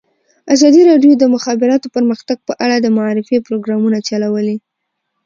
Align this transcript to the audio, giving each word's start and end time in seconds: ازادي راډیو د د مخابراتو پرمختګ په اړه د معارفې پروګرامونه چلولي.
ازادي 0.53 0.81
راډیو 0.89 1.11
د 1.17 1.19
د 1.21 1.25
مخابراتو 1.35 1.87
پرمختګ 1.95 2.37
په 2.47 2.53
اړه 2.63 2.75
د 2.79 2.87
معارفې 2.97 3.37
پروګرامونه 3.47 3.97
چلولي. 4.07 4.57